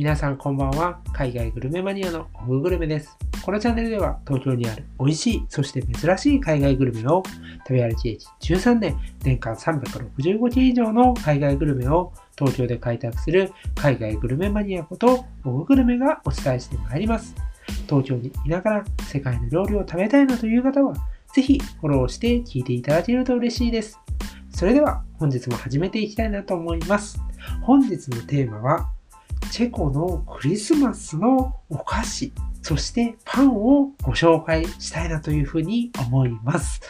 [0.00, 0.98] 皆さんこんばんは。
[1.12, 3.18] 海外グルメマニアのオムグルメです。
[3.42, 7.22] このチャンネルでは東京にある美味しい、そして珍しい海外グルメを
[7.68, 17.34] 食べ歩き歴13年、年間365件以上の海外グルメを東京で開拓する海外グルメマニアことオムグルメがお伝えしてまいります。
[17.86, 20.94] 東京にいながら世界の料理を食べたいなという方は、
[21.34, 24.00] ぜひフォローして聞いていただけると嬉しいです。
[24.48, 27.20] それでは本日も始めていきたいなと思います。
[27.60, 28.88] 本日のテーマは
[29.50, 32.32] チェコのクリスマスのお菓子、
[32.62, 36.80] そしてパンをご紹介したいなというふうに思います。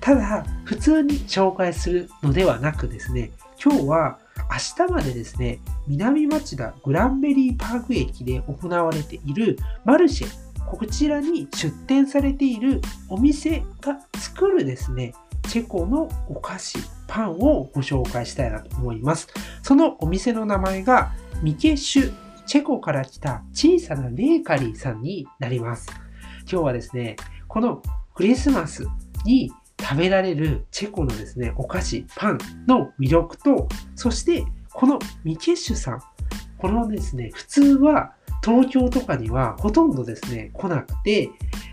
[0.00, 3.30] ただ、普通に紹介するのではなくですね、
[3.62, 4.18] 今日は
[4.50, 10.28] 明日までですね、南町田グランベリーパーク駅で行われているマルシェ、
[10.66, 15.14] こちらに出店されているお店が作るですね、
[15.48, 19.28] チェコのお菓子、パンをご紹介したいなと思います。
[19.62, 21.12] そのお店の名前が
[21.44, 22.12] ミケシュ、
[22.46, 25.90] チェコから来た小さなベーカリーさんになります。
[26.50, 27.16] 今日はですね、
[27.48, 27.82] この
[28.14, 28.86] クリスマス
[29.26, 36.00] に食べられるチェコのですね、お菓子、パンの魅力と、そしてこのミケッシュさん、
[36.56, 41.28] このですね、普通は東京とかにはほとんどですね、来なくて、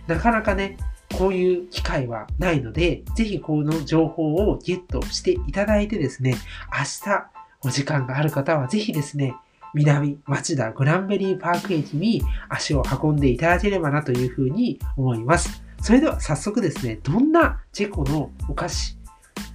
[0.05, 0.75] なかなかね、
[1.17, 6.35] こういう機会はないので、ぜひこの情報をゲットしていただいてですね、
[6.77, 7.29] 明日
[7.63, 9.33] お時間がある方はぜひですね、
[9.73, 15.63] 南町田グランベリーパーク駅に足を運んでいただければなというふうに思います。
[15.81, 18.97] それでは早速ですね、どんなチェコのお菓子、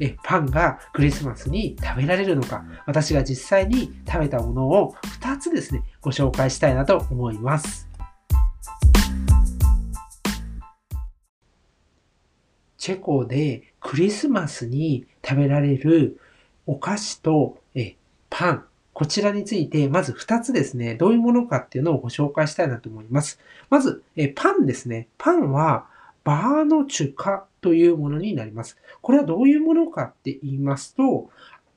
[0.00, 7.89] えパンがクリスマスに食べられるのか、私が実際に食べたものを2つですね、ご紹介したいなと思います。
[12.78, 16.20] チェコでクリスマスに食べられる
[16.67, 17.97] お菓子とえ
[18.30, 18.64] パン、
[18.97, 23.39] こちらについて、まず2つですね、どういうものかっていうのをご紹介したいなと思います。
[23.68, 25.08] まず、えパンですね。
[25.18, 25.86] パンは、
[26.24, 28.79] バーノチュカというものになります。
[29.02, 31.29] これはどういうものかって言いますと、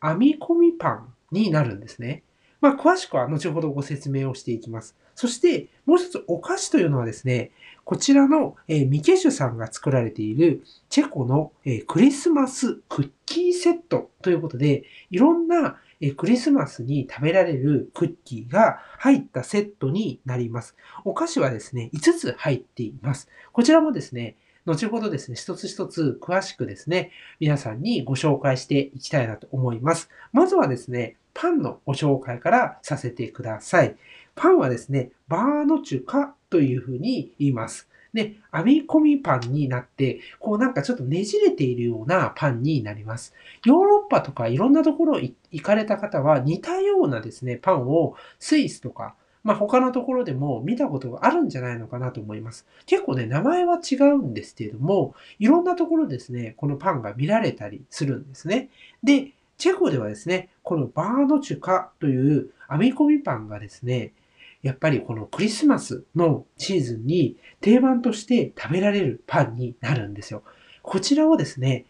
[0.02, 2.24] 編み込みパンになるんですね。
[2.62, 4.96] まあ、詳しくは後ほどご説明をしていきます。
[5.14, 7.52] そして、もう一つお菓子というのはですね、
[7.84, 20.76] こちらの、えミケシュさんが作られているチェコの、えクリスマスクッキーセットということで、いろんなえクリスマスに食べられるクッキーが入ったセットになります。
[21.04, 23.28] お菓子はですね、5つ入っています。
[23.52, 30.10] こちらもですね、後ほどですね、一つ一つ詳しくですね、皆さんにご紹介していきたいなと思います。
[30.32, 33.98] まずはですね、パンのご紹介からさせてください。
[34.36, 37.89] パンはですね、バーノチュカというふうに言います。
[38.14, 43.34] で、編み込みパンになって、こうなんかちょっとねじれているようなパンになります。
[43.66, 52.66] ヨーロッパとかいろんなところ行かれた方は似たようなですね、パンをスイスとか、まあ他のところでも見たことがあるんじゃないのかなと思います。
[52.86, 58.70] 結構ね、名前は違うんですけれども、いろんなところですね、このパンが見られたりするんですね。
[59.04, 64.14] で、チェコではですね、このバーノチュカという編み込みパンがですね、
[64.62, 70.44] やっぱりこのクリスマスのシーズンに定番として食べられるパンになるんですよ。
[70.82, 71.86] こちらをですね、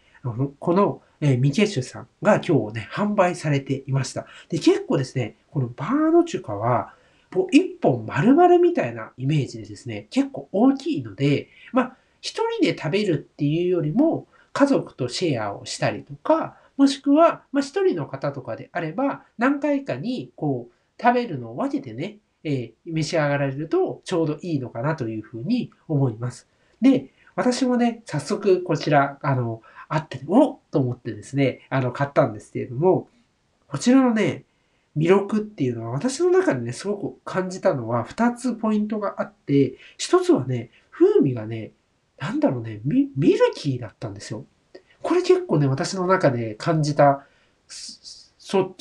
[0.59, 4.27] このミケッシュさんが今日ね、販売されていました。
[4.49, 6.93] で、結構ですね、このバーノチュカは、
[7.51, 26.47] 一本丸々みたいなイメージでですね、結構大きいので、まあ、一人で食べるっていうよりも、家族とシェアをしたりとか、もしくは、まあ、一人の方とかであれば、何回かに、こう、食べるのを分けてね、えー、召し上がられるとちょうどいいのかなというふうに思います。
[26.81, 33.07] で、私もね、早速こちら、あの、あって、おと思ってですね、あの、買ったんですけれども、
[33.67, 34.45] こちらのね、
[34.97, 41.71] 魅力っていうのは私の中でね、すごく感じたのは2つポイントがあって、1つはね、風味がね、
[42.17, 44.45] なんだろうね、ミルキーだったんですよ。
[45.01, 47.25] これ結構ね、私の中で感じた
[47.67, 48.33] 率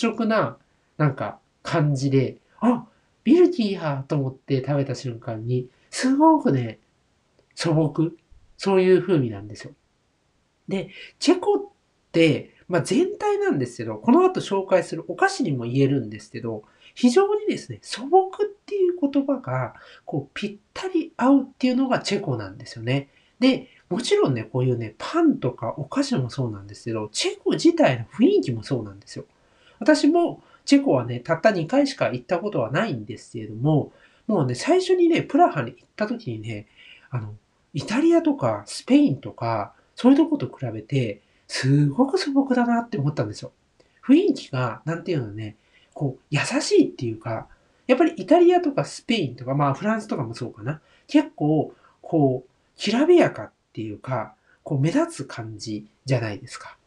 [0.02, 0.56] 直な、
[0.96, 2.86] なんか感じで、あ、
[3.28, 6.78] ミルキーやと思って食べた瞬間に、すごくね、
[7.54, 8.12] 素朴、
[8.56, 9.74] そういう風味なんですよ。
[10.66, 10.88] で、
[11.18, 11.72] チェコっ
[12.10, 16.64] て、まあ、全体なんですけど、この後紹介するお菓子にも言えるんですけど、
[16.94, 18.30] 非常にですね、素朴っ
[18.64, 19.74] ていう言葉が、
[20.06, 23.10] こう、ぴったり合うっていうのがチェコなんですよね。
[23.40, 29.26] で、もちろんね、こういうね、パンとかお菓子もそうなんですけど、チェコ自体の雰囲気もそうなんですよ。
[29.80, 33.90] 私もチェコはね、たった2回しか行ったことはないんですけれども、
[34.26, 36.66] もうね、最初にね、プラハに行った時にね、
[37.08, 37.34] あの、
[37.72, 43.52] イタリアとかスペインとか、そういうとこと比べて、すごく素朴だなって思ったんですよ。
[44.06, 45.56] 雰囲気が、なんていうのね、
[45.94, 47.48] こう、優しいっていうか、
[47.86, 50.82] やっぱりイタリアとかスペインとか、まあフランスとかもそうかな。
[51.06, 51.72] 結構、
[52.02, 56.77] こう、きらびやかっていうか、こう目立つ感じじゃないですか。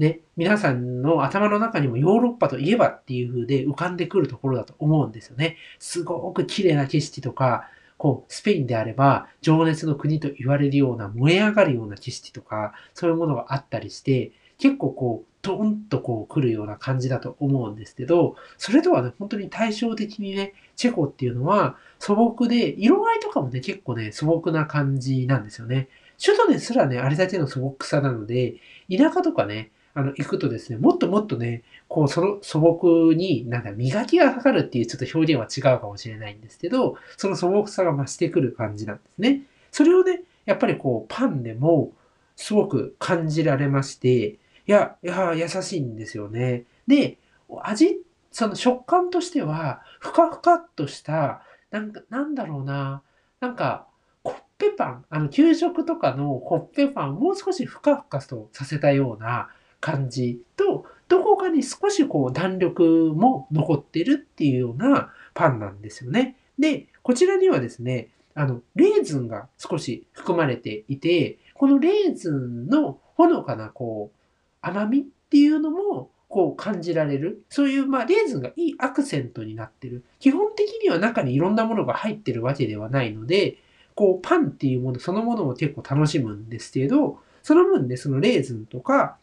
[0.00, 5.58] ね、皆さんの頭の中にもヨーロッパといえばっていう風で浮かんでくるところだと思うんですよね。
[5.78, 7.68] すごく綺麗な景色とか、
[7.98, 25.88] こう、スペインであれば、情熱の国と言われるような燃え上がるような景色とか、そういうものがあったりして、結構こう、ドーンとこう来るような感じだと思うんですけど、それとはね、本当に対照的にね、チェコっていうのは素朴で、色合いとかもね、結構ね、素朴な感じなんですよね。
[26.22, 28.56] 首都ですらね、あれだけの素朴さなので、
[28.90, 39.42] 田舎とかね、あの、行くとですね、もっともっとね、こう、その素朴に、なんだ、磨きがかかるっていうちょっと表現は違うかもしれないんですけど、その素朴さが増してくる感じなんですね。
[39.72, 41.92] それをね、やっぱりこう、パンでも
[42.36, 46.64] すごく感じられまして、いや、いや、優しいんですよね。
[46.86, 47.18] で、
[47.62, 48.00] 味、
[48.30, 53.02] その食感としては、ふかふかっとした、なんか、なんだろうな、
[53.40, 53.86] なんか、
[54.22, 59.50] コッペパン、あの、給食とかのコッペパンをもう少しふかふかとさせたような
[59.80, 66.36] 感じと、どこかに少しこう弾力も残ってるっていうようなパンなんですよね。
[66.58, 74.18] で、こちらにはですね、あの、レーズンが少し含まれていて、このレーズンのほのかなこう、
[74.60, 77.44] 甘みっていうのもこう感じられる。
[77.48, 80.04] そういう、まあ、レーズンがいいアクセントになってる。
[80.20, 83.58] 基本的には中にいろんなものが入ってるわけではないので、
[83.96, 89.18] こう、パンっていうものそのものを結構楽しむんですけど、その分ね、そのレーズンとか、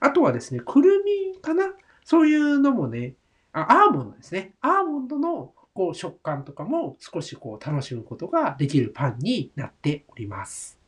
[0.00, 1.72] あとはですね、くるみかな？
[2.04, 3.14] そういうのもね、
[3.52, 4.52] あアーモンドですね。
[4.60, 10.78] アーモンドのこう食感とかも少しこう楽しむことができるパンになっております。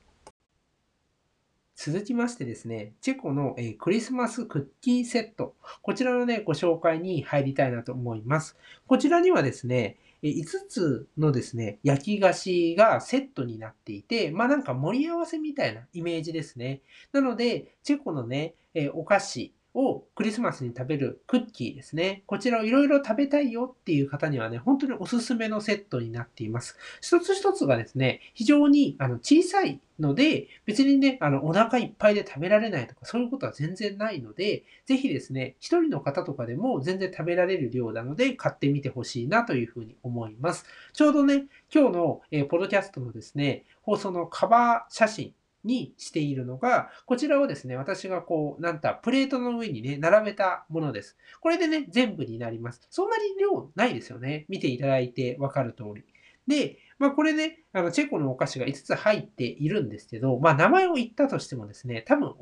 [1.77, 5.55] 続きましてですね、チェコの、えクリスマスクッキーセット。
[5.81, 8.59] こちらのね、ご紹介に入りたいなと思います。
[8.87, 16.83] こちらにはですね、5つのですね、焼き菓子がセットになっていて、まあなんか盛り合わせみたいなイメージですね。
[17.13, 18.55] なので、チェコのね、
[18.93, 22.23] お菓子をクリスマスに食べるクッキーですね。
[22.27, 26.77] こちらをいろいろ食べたいよっていう方にはね、本当におすすめのセットになっています。
[27.01, 40.65] 一つ一つがですね、非常にあの小さいので、別にね、あの、お腹いっぱいで食べられないとか、そういうことは全然ないので、ぜひですね、一人の方とかでも全然食べられる量なので、買ってみてほしいなというふうに思います。
[40.93, 45.35] ちょうどね、今日の、えー、ポドキャストのですね、放送のカバー写真
[45.65, 51.17] にしているのが、こちらをですね、私がこう、なんた、プレートの上にね、並べたものです。
[51.41, 52.87] これでね、全部になります。
[52.91, 54.47] そんなに量ないですよね。
[54.49, 56.05] 見ていただいてわかる通り。
[56.47, 62.35] で、まあこれね、あの、チェコのお菓子が5つ入っているんですけど、まあ名前を言ったとしてもですね、多分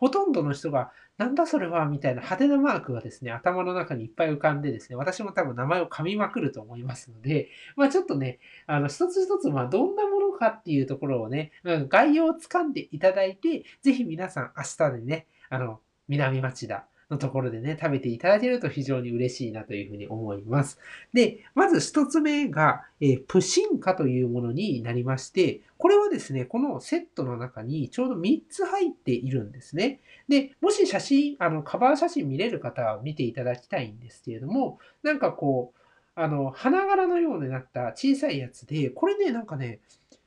[0.00, 15.78] ほとんどの人が、なんだそれはみたいな派手なマークがですね、頭の中にいっぱい浮かんでですね、私も多分名前を噛みまくると思いますので、まあちょっとね、あの、一つ一つ、まあどんなものかっていうところをね、概要をつかんでいただいて、ぜひ皆さん明日でね、あの、
[16.08, 20.78] 南町田、のところでね、食べていただけると非常に嬉しいなというふうに思います。
[21.12, 30.00] で、まず一つ目が、えー、プシンカというものになりまして、これはですね、このセットの中にちょうど3つ入っているんですね。
[30.28, 35.80] で、もし写真、あの、カバー写真見れる方は見ていただきたいんですけれども、なんかこう、
[36.14, 39.80] あの、花柄のようになった小さいやつで、これね、なんかね、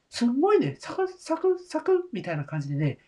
[0.10, 3.00] すんごいね、サクサクサクみたいな感じでね、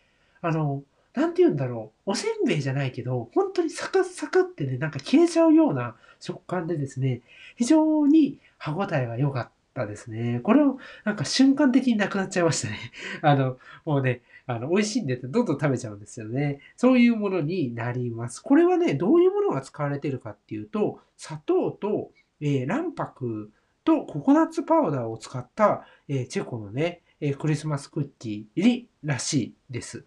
[0.41, 0.83] あの、
[1.15, 2.11] なんて言うんだろう。
[2.11, 7.21] おせんべいじゃないけど、本当にサクサクってね、なんか消えちゃうような食感でですね、
[7.55, 10.41] 非常に歯応えが良かったですね。
[10.43, 12.77] これをなんか瞬間的になくなっちゃいましたね。
[13.21, 16.59] あの、もうね、あの、美味しいんでどんどん食べちゃうんですよね。
[16.75, 18.41] そういうものになります。
[18.41, 23.51] これはね、どういうものが使われてるかっていうと、砂糖と、えー、卵白
[23.85, 30.05] とココナッツパウダーを使った、えー、チェコのね、えー、クリスマスクッキー入りらしいです。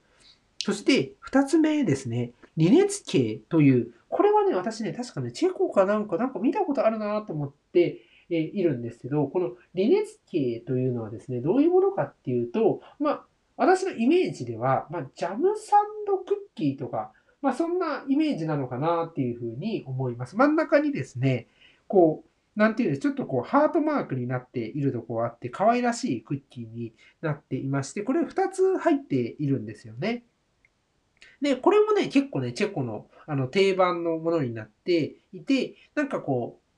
[0.58, 2.32] そして、二つ目ですね。
[2.56, 13.24] リネツ系という、これはね、私ね、確かね、チェコかなんか、なんか見たことあるなと思ってえいるんですけど、このリネツ系というのはですね、どういうものかっていうと、まあ、
[13.56, 20.36] 私のイメージでは、まあ、ジャムサンドクッキーとか、まあ、そんなイメージなのかなっていうふうに思います。
[20.36, 21.48] 真ん中にですね、
[21.86, 30.24] こう、なんていうんですちょっとこう、ハートマークになっているとこがあって、可愛らしいクッキーになっていまして、これ2つ入っているんですよね。
[31.40, 36.68] で、これもね、結構ね、チェコのあの定番のものになっていて、なんかこう、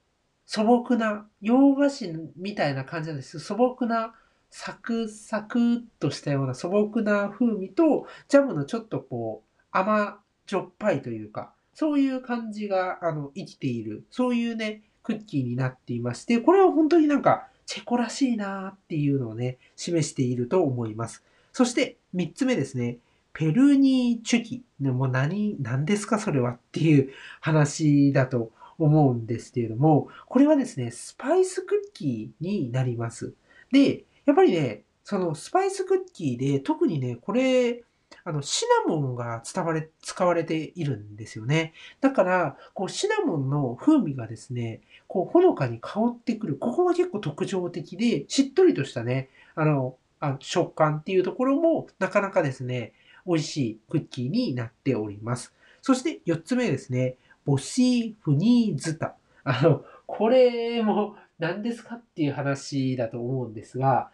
[0.47, 4.15] 素朴な、洋菓子みたいな感じなんです素朴な、
[4.51, 21.23] サクサクっとしたような素朴な風味と、ジャムのちょっとこう、甘じょっぱいというか、そういう感じが、あの、生きている、そういうね、クッキーになっていまして、これは本当になんかチェコらしいなっていうのをね、示していると思います。
[21.53, 22.99] そして3つ目ですね。
[23.33, 24.65] ペルニーチュキ。
[24.81, 27.11] も何、何ですかそれはっていう
[27.41, 33.35] 話だと思うんですけれども、これはですね、スパイスクッキーになります。
[33.73, 37.83] で、やっぱりね、そのスパイスクッキーで特にね、これ、
[38.25, 41.73] あの、シナモンが伝われ、使われているんですよね。
[42.01, 46.57] だから、こう、シナモンの風味がですね、こう、ほのかに香ってくる。
[46.57, 52.93] ここが結構特徴的で、しっとりとしたね、あの、あ食感っていうところも、なかなかですね、
[53.27, 55.55] 美味しいクッキーになっております。
[55.83, 59.17] そして4つ目ですね、ボシーフニーズタ。
[59.45, 64.11] あの、これも何ですかっていう話だと思うんですが、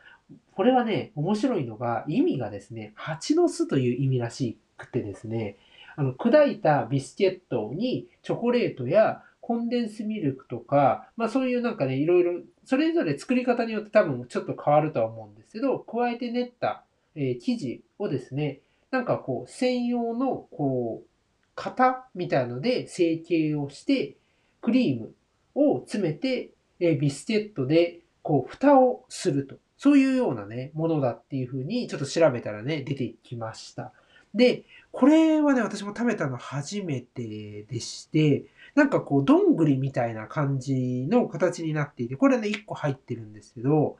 [0.55, 5.57] これはね、面白いのが、意味がですね、蜂の巣という意味らしくてですね、
[5.97, 16.85] あの、砕いたビスケットにチョコレートやコンデンスミルクとか、まあそういうなんかね、いろいろ、それぞれ作り方によって多分ちょっと変わるとは思うんですけど、加えて練った、
[17.15, 18.61] えー、生地をですね、
[18.97, 21.09] なんかこう、専用の、こう、
[21.55, 24.17] 型みたいので成形をして、
[24.62, 25.15] クリーム
[25.55, 29.57] を詰めて、え、ビスケットで、こう、蓋をすると。
[29.76, 33.93] そういうようなね、ものだっていうふうに、ちょっと調べたらね、出てきました。
[34.35, 43.99] で、これはね、私も食べたの初めてでして、なんかこう、どんぐりみたいな感じの形になっていて、これね、1個入ってるんですけど、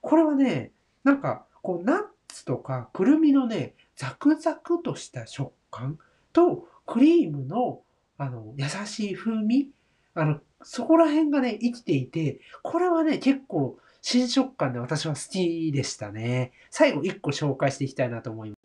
[0.00, 0.72] これはね、
[1.04, 5.98] なんか、こう、ナッツとかくるみのね、ザクザクとした食感
[6.32, 7.82] と、クリームの、
[8.16, 9.70] あの、優しい風味、
[10.14, 16.52] あの、そこら辺がね、生きていて、これはね、結構、新食感で私は好きでしたね。
[16.70, 18.58] 最後1個紹介していきたいなと思います。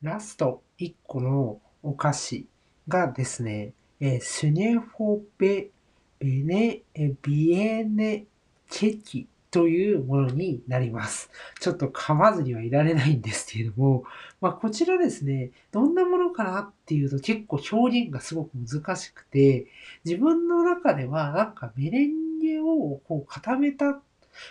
[0.00, 2.46] ラスト1個のお菓子
[2.86, 5.70] がですね、えスネフォベ
[6.20, 6.82] ベネ
[7.20, 8.26] ビエネ
[8.70, 11.30] チェキというものになります。
[11.60, 14.04] ちょっと噛まずにはいられないんですけれども、
[14.40, 19.66] まあこちらですね、どんなものかなっていうと結構表現がすごく難しくて、
[20.04, 24.00] 自分の中ではなんかメレンゲをこう固めた、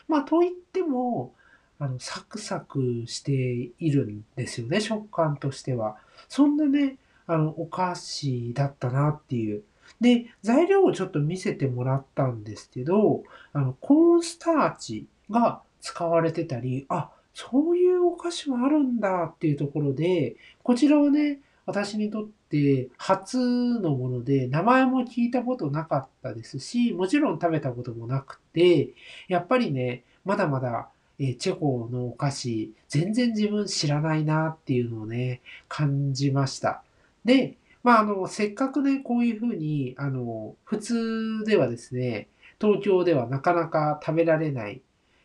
[0.07, 1.33] まあといっても、
[1.79, 5.97] あの、サクサクしているんですよね、食感としては。
[6.27, 9.63] そんなね、あの、お菓子だったなっていう
[10.01, 13.23] で、材料をちょっと見せてもらったんですけど、
[13.53, 28.93] あの、コーンスターチが使われてたり、あ、そういうお菓子もあるんだっていうところで、こちらはね、私にとって初のもので、名前も聞いたことなかったですし、もちろん食べたこともなくて、
[29.27, 30.89] やっぱりね、まだまだ
[31.19, 36.83] えチェコのお菓子、全然自分知らないなっていうのをね、感じました。
[37.25, 42.27] で、まあ、あの、せっかくね、こういうふうに、あの、普通ではですね、
[42.59, 44.81] 東京ではなかなか食べられない、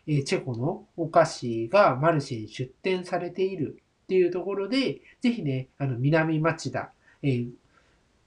[0.07, 6.93] えー、チェコのお菓子がマルシェに出店されているっていうところで、ぜひね、あの、南町田、
[7.25, 7.51] えー、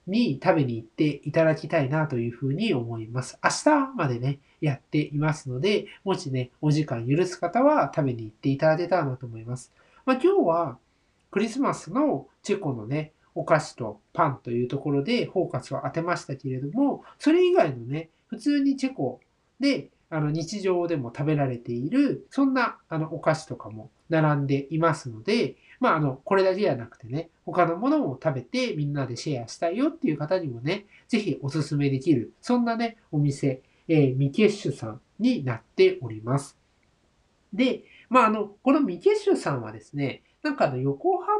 [0.06, 3.38] に食べに行っていただきたいなというふうに思います。
[3.42, 9.72] 明日までね、やっていますので、もしね、お時間許す方は食べに行っていただけたらなと思います。
[10.04, 10.78] まあ、今日は
[11.30, 19.20] クリスマスのチェコのね、お菓子とパンというところでフォーカスを当てましたけれども、それ以外のね、普通にチェコ
[19.60, 36.56] であの日常でも食べられている、そんなあのお菓子とかも並んでいますので、まああの、これだけじゃなくてね、他のものも食べてみんなでシェアしたいよっていう方にもね、ぜひおすすめできる、そんなね、お店、えー、ミケッシュさんになっております。
[37.52, 41.34] で、まああの、このミケッシュさんはですね、なんかあの、横浜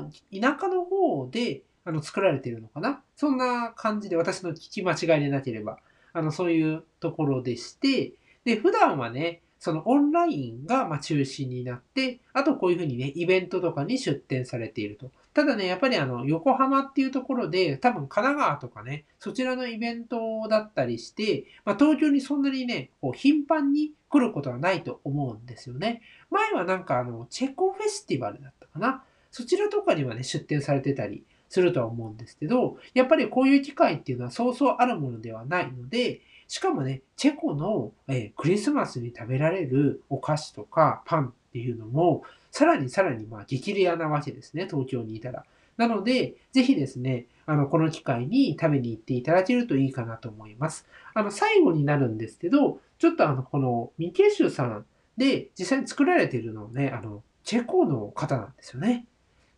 [0.00, 3.00] の田舎の方で、あの、作られてるのかな？
[3.16, 5.78] そんな感じで、私の聞き間違いでなければ、
[6.12, 8.12] あの、そういうところでして、
[8.44, 15.10] で、普段はね、そのオンラインがま中心になって、あとこういうふうにね、イベントとかに出展されていると。
[15.34, 26.00] ただね、やっぱりあの、横浜っていうところで、多分神奈川とかね、そちらのイベントだったりして、まあ、東京にそんなにね、こう頻繁に来ることはないと思うんですよね。
[26.30, 29.02] 前はなんかあの、チェコフェスティバルだったかな。
[29.32, 45.44] そちらとかにはね、出展されてたりするとは思うんですけど、やっぱりこういう機会っていうのはそうそうあるものではないので、しかもね、チェコの、えクリスマスに食べられるお菓子とかパンっていうのも、さらにさらにまあ激レアなわけですね、東京にいたら。
[45.76, 50.86] なので、ぜひですね、あの、この機会に食べに行っていただけるといいかなと思います。
[51.14, 54.86] あの、最後になるんですけど、ちょっとあの、このミケシュさん
[55.16, 59.06] で実際に作られているのをね、あの、チェコの方なんですよね。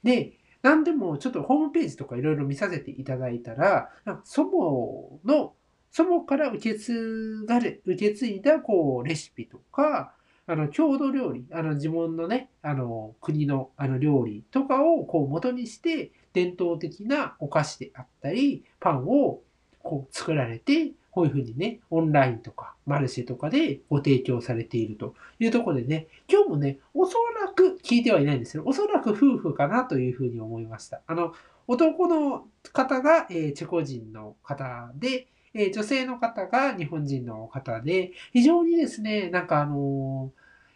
[0.02, 3.90] で、なんでもちょっとホームページとかいろいろ見させていただいたら、
[4.24, 5.52] 祖母の
[5.90, 10.14] 祖母から受け継がれ、受け継いだ、こう、レシピとか、
[10.46, 19.42] あの、郷土料理、あの、自分のね、あの、国の、あの、料理とかを、こう、元にして、伝統的なお菓子であったり、パンを、
[19.82, 31.02] こう、作られて、こういうふうにね、オンラインとか、マルシェとかでご提供されているというところでね、今日もね、おそらく聞いてはいないんですけど、おそらく夫婦かなというふうに思いました。
[31.06, 31.34] あの、
[31.66, 35.26] 男の方が、えー、チェコ人の方で、
[35.58, 40.30] え、女性の方が日本人の方で、非常にですね、なんかあの、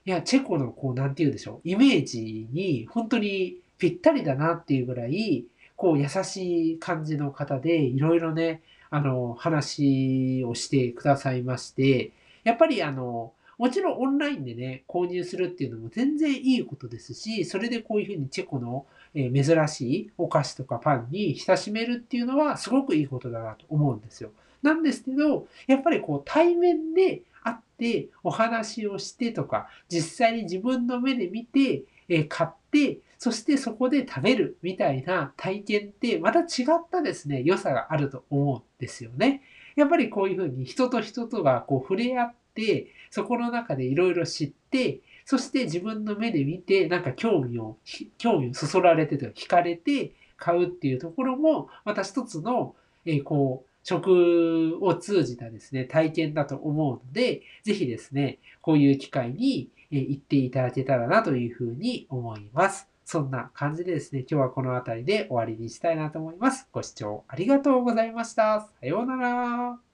[0.05, 5.45] いや、チェコのこう、なんて言うんでしょう、イメージに本当にぴったりだなっていうぐらい、
[5.77, 8.61] こう、優しい感じの方で、いろいろね、
[8.91, 12.11] あの、話をしてくださいまして、
[12.43, 24.33] やっぱりあの、もちろんオンラインでね、購入するっていうのも全然いいことですし、それでこういうふうにチェコの珍しいお菓子とかパンに親しめるっていうのはすごくいいことだなと思うんですよ。
[24.63, 39.43] なんですけど、やっぱりこう対面で会ってお話をしてとか、実際に自分の目で見て、え買って、そしてそこで食べるみたいな体験ってまた違ったですね、良さがあると思うんですよね。
[39.77, 47.79] やっぱりこういうふうに人と人とがこう触れ合って、そこの中でいろいろ知って、そして自分の目で見て、なんか興味を、
[48.19, 52.75] 興味をそそられてとか惹かれて買うっていうところも、また一つの、
[53.07, 62.89] えー、こう、食を通じたですね、体験だと思うので、ぜひですね、こういう機会に行っていただけたらなというふうに思います。
[63.05, 66.69] そんな感じでですね、今日はこの辺りで終わりにしたいなと思います。
[66.73, 68.61] ご視聴ありがとうございました。
[68.61, 69.92] さようなら。